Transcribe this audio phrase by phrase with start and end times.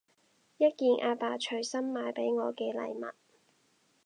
[0.57, 3.13] 一件阿爸隨心買畀我嘅禮物